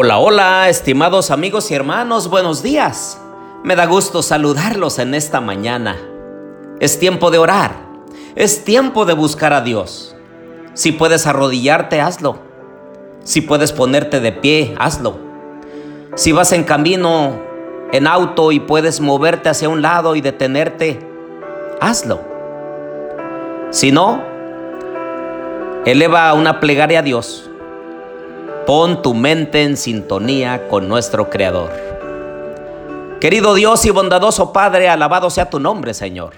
[0.00, 3.20] Hola, hola, estimados amigos y hermanos, buenos días.
[3.64, 5.96] Me da gusto saludarlos en esta mañana.
[6.78, 7.72] Es tiempo de orar,
[8.36, 10.14] es tiempo de buscar a Dios.
[10.74, 12.38] Si puedes arrodillarte, hazlo.
[13.24, 15.18] Si puedes ponerte de pie, hazlo.
[16.14, 17.32] Si vas en camino,
[17.90, 21.00] en auto y puedes moverte hacia un lado y detenerte,
[21.80, 22.20] hazlo.
[23.70, 24.22] Si no,
[25.84, 27.48] eleva una plegaria a Dios
[28.68, 31.70] Pon tu mente en sintonía con nuestro Creador.
[33.18, 36.34] Querido Dios y bondadoso Padre, alabado sea tu nombre, Señor.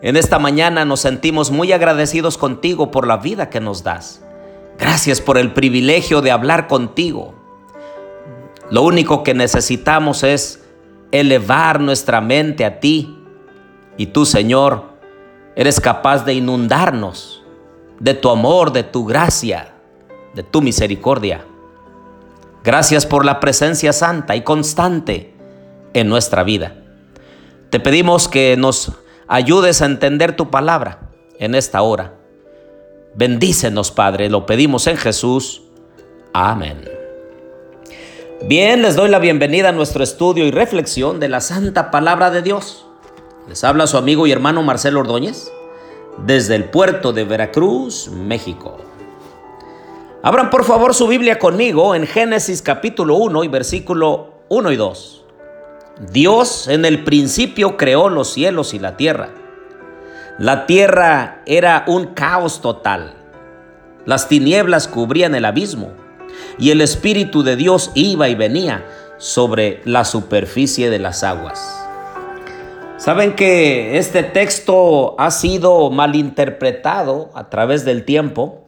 [0.00, 4.24] En esta mañana nos sentimos muy agradecidos contigo por la vida que nos das.
[4.78, 7.34] Gracias por el privilegio de hablar contigo.
[8.70, 10.62] Lo único que necesitamos es
[11.10, 13.18] elevar nuestra mente a ti.
[13.96, 14.84] Y tú, Señor,
[15.56, 17.42] eres capaz de inundarnos
[17.98, 19.74] de tu amor, de tu gracia
[20.34, 21.44] de tu misericordia.
[22.64, 25.34] Gracias por la presencia santa y constante
[25.94, 26.74] en nuestra vida.
[27.70, 28.92] Te pedimos que nos
[29.26, 32.14] ayudes a entender tu palabra en esta hora.
[33.14, 35.62] Bendícenos, Padre, lo pedimos en Jesús.
[36.32, 36.88] Amén.
[38.42, 42.42] Bien, les doy la bienvenida a nuestro estudio y reflexión de la Santa Palabra de
[42.42, 42.86] Dios.
[43.48, 45.50] Les habla su amigo y hermano Marcelo Ordóñez
[46.24, 48.78] desde el puerto de Veracruz, México.
[50.28, 55.24] Abran por favor su Biblia conmigo en Génesis capítulo 1 y versículo 1 y 2.
[56.12, 59.30] Dios en el principio creó los cielos y la tierra.
[60.38, 63.14] La tierra era un caos total.
[64.04, 65.92] Las tinieblas cubrían el abismo
[66.58, 68.84] y el Espíritu de Dios iba y venía
[69.16, 71.58] sobre la superficie de las aguas.
[72.98, 78.67] Saben que este texto ha sido malinterpretado a través del tiempo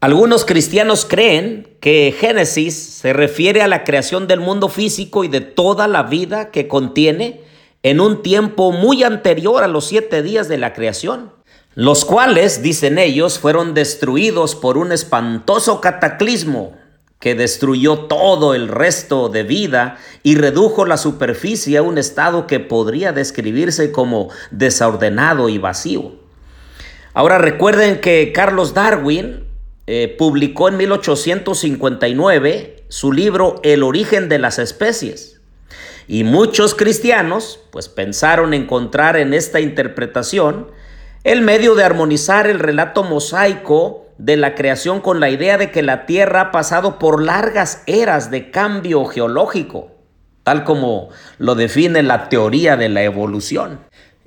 [0.00, 5.40] algunos cristianos creen que Génesis se refiere a la creación del mundo físico y de
[5.40, 7.40] toda la vida que contiene
[7.82, 11.32] en un tiempo muy anterior a los siete días de la creación,
[11.74, 16.76] los cuales, dicen ellos, fueron destruidos por un espantoso cataclismo
[17.18, 22.60] que destruyó todo el resto de vida y redujo la superficie a un estado que
[22.60, 26.16] podría describirse como desordenado y vacío.
[27.14, 29.45] Ahora recuerden que Carlos Darwin
[29.86, 35.40] eh, publicó en 1859 su libro El origen de las especies.
[36.08, 40.70] Y muchos cristianos pues pensaron encontrar en esta interpretación
[41.24, 45.82] el medio de armonizar el relato mosaico de la creación con la idea de que
[45.82, 49.90] la Tierra ha pasado por largas eras de cambio geológico,
[50.42, 53.80] tal como lo define la teoría de la evolución.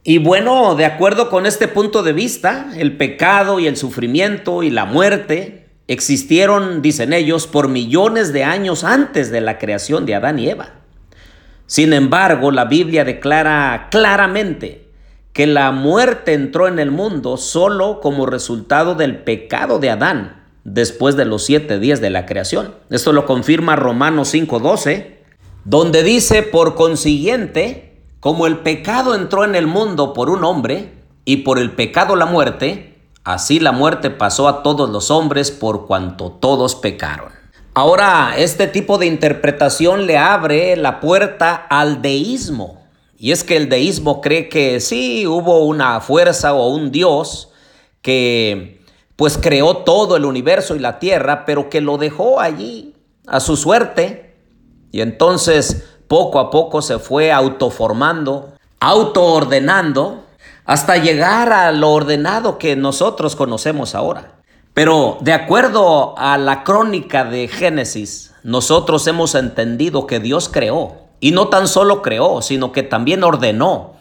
[0.04, 4.70] Y bueno, de acuerdo con este punto de vista, el pecado y el sufrimiento y
[4.70, 10.40] la muerte existieron, dicen ellos, por millones de años antes de la creación de Adán
[10.40, 10.74] y Eva.
[11.66, 14.88] Sin embargo, la Biblia declara claramente
[15.34, 21.16] que la muerte entró en el mundo solo como resultado del pecado de Adán después
[21.16, 22.76] de los siete días de la creación.
[22.90, 25.18] Esto lo confirma Romanos 5:12,
[25.66, 27.88] donde dice, por consiguiente,
[28.19, 31.00] como el pecado entró en el mundo por un hombre,
[31.30, 35.85] y por el pecado la muerte, así la muerte pasó a todos los hombres por
[35.85, 37.31] cuanto todos pecaron.
[37.75, 42.81] Ahora, este tipo de interpretación le abre la puerta al deísmo.
[43.16, 47.50] Y es que el deísmo cree que sí hubo una fuerza o un Dios
[48.01, 48.81] que
[49.16, 52.96] pues creó todo el universo y la tierra, pero que lo dejó allí
[53.28, 54.36] a su suerte.
[54.91, 60.24] Y entonces poco a poco se fue autoformando, autoordenando,
[60.66, 64.34] hasta llegar a lo ordenado que nosotros conocemos ahora.
[64.74, 71.31] Pero de acuerdo a la crónica de Génesis, nosotros hemos entendido que Dios creó, y
[71.31, 73.94] no tan solo creó, sino que también ordenó,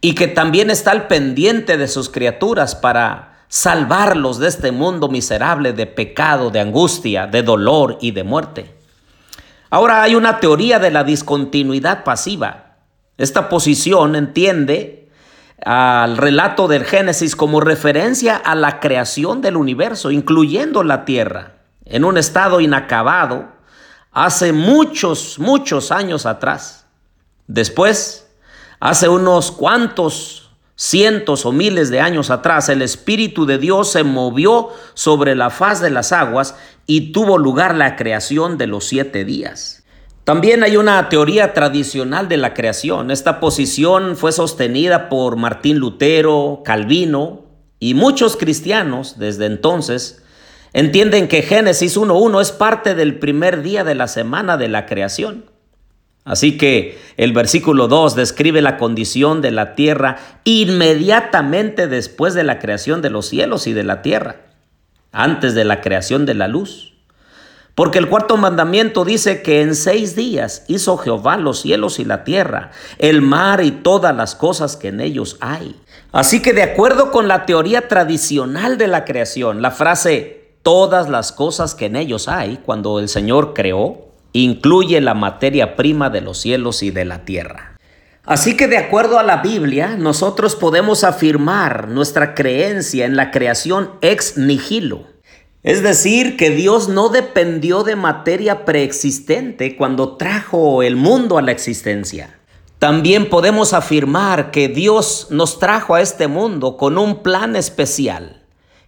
[0.00, 5.72] y que también está al pendiente de sus criaturas para salvarlos de este mundo miserable
[5.72, 8.79] de pecado, de angustia, de dolor y de muerte.
[9.70, 12.76] Ahora hay una teoría de la discontinuidad pasiva.
[13.16, 15.08] Esta posición entiende
[15.64, 22.04] al relato del Génesis como referencia a la creación del universo, incluyendo la tierra, en
[22.04, 23.48] un estado inacabado
[24.10, 26.86] hace muchos, muchos años atrás.
[27.46, 28.28] Después,
[28.80, 30.49] hace unos cuantos
[30.80, 35.82] cientos o miles de años atrás, el Espíritu de Dios se movió sobre la faz
[35.82, 36.56] de las aguas
[36.86, 39.84] y tuvo lugar la creación de los siete días.
[40.24, 43.10] También hay una teoría tradicional de la creación.
[43.10, 47.42] Esta posición fue sostenida por Martín Lutero, Calvino
[47.78, 50.22] y muchos cristianos desde entonces,
[50.72, 55.49] entienden que Génesis 1.1 es parte del primer día de la semana de la creación.
[56.24, 62.58] Así que el versículo 2 describe la condición de la tierra inmediatamente después de la
[62.58, 64.36] creación de los cielos y de la tierra,
[65.12, 66.90] antes de la creación de la luz.
[67.74, 72.24] Porque el cuarto mandamiento dice que en seis días hizo Jehová los cielos y la
[72.24, 75.80] tierra, el mar y todas las cosas que en ellos hay.
[76.12, 81.32] Así que de acuerdo con la teoría tradicional de la creación, la frase todas las
[81.32, 86.38] cosas que en ellos hay, cuando el Señor creó, incluye la materia prima de los
[86.38, 87.76] cielos y de la tierra.
[88.24, 93.92] Así que de acuerdo a la Biblia, nosotros podemos afirmar nuestra creencia en la creación
[94.02, 95.06] ex nihilo.
[95.62, 101.52] Es decir, que Dios no dependió de materia preexistente cuando trajo el mundo a la
[101.52, 102.38] existencia.
[102.78, 108.42] También podemos afirmar que Dios nos trajo a este mundo con un plan especial,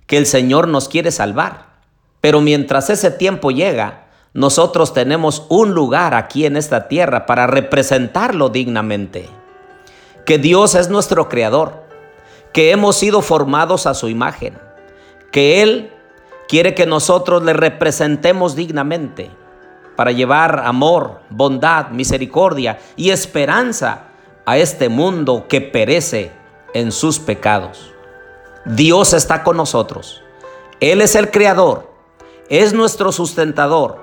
[0.07, 1.81] que el Señor nos quiere salvar.
[2.23, 4.02] Pero mientras ese tiempo llega,
[4.35, 9.29] nosotros tenemos un lugar aquí en esta tierra para representarlo dignamente.
[10.25, 11.83] Que Dios es nuestro creador,
[12.53, 14.59] que hemos sido formados a su imagen,
[15.31, 15.93] que Él
[16.49, 19.31] quiere que nosotros le representemos dignamente
[19.97, 24.05] para llevar amor, bondad, misericordia y esperanza
[24.47, 26.33] a este mundo que perece
[26.73, 27.93] en sus pecados.
[28.65, 30.23] Dios está con nosotros.
[30.81, 31.91] Él es el creador,
[32.49, 34.02] es nuestro sustentador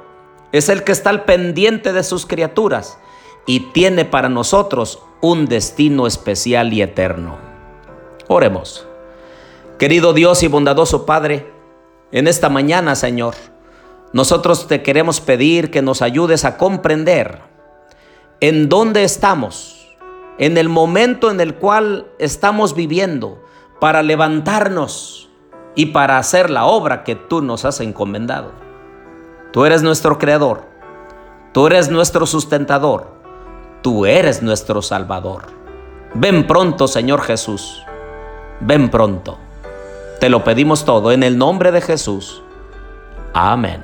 [0.52, 2.98] es el que está al pendiente de sus criaturas
[3.46, 7.38] y tiene para nosotros un destino especial y eterno.
[8.28, 8.86] Oremos.
[9.78, 11.52] Querido Dios y bondadoso Padre,
[12.12, 13.36] en esta mañana, Señor,
[14.12, 17.42] nosotros te queremos pedir que nos ayudes a comprender
[18.42, 19.96] en dónde estamos,
[20.38, 23.44] en el momento en el cual estamos viviendo,
[23.80, 25.30] para levantarnos
[25.76, 28.69] y para hacer la obra que tú nos has encomendado.
[29.52, 30.64] Tú eres nuestro creador.
[31.52, 33.08] Tú eres nuestro sustentador.
[33.82, 35.44] Tú eres nuestro salvador.
[36.14, 37.84] Ven pronto, Señor Jesús.
[38.60, 39.38] Ven pronto.
[40.20, 42.44] Te lo pedimos todo en el nombre de Jesús.
[43.34, 43.84] Amén.